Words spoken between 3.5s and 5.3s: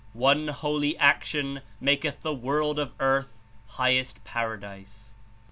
highest paradise." (T.